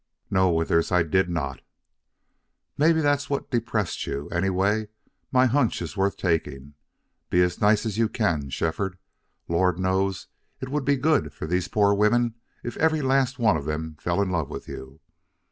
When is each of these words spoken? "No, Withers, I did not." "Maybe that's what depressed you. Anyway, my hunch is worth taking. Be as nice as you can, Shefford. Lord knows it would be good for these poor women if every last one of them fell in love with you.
"No, 0.31 0.49
Withers, 0.49 0.91
I 0.91 1.03
did 1.03 1.29
not." 1.29 1.61
"Maybe 2.75 3.01
that's 3.01 3.29
what 3.29 3.51
depressed 3.51 4.07
you. 4.07 4.29
Anyway, 4.29 4.87
my 5.31 5.45
hunch 5.45 5.79
is 5.79 5.95
worth 5.95 6.17
taking. 6.17 6.73
Be 7.29 7.43
as 7.43 7.61
nice 7.61 7.85
as 7.85 7.99
you 7.99 8.09
can, 8.09 8.49
Shefford. 8.49 8.97
Lord 9.47 9.77
knows 9.77 10.25
it 10.59 10.69
would 10.69 10.85
be 10.85 10.95
good 10.97 11.31
for 11.35 11.45
these 11.45 11.67
poor 11.67 11.93
women 11.93 12.33
if 12.63 12.77
every 12.77 13.03
last 13.03 13.37
one 13.37 13.57
of 13.57 13.65
them 13.65 13.95
fell 13.99 14.23
in 14.23 14.31
love 14.31 14.49
with 14.49 14.67
you. 14.67 15.01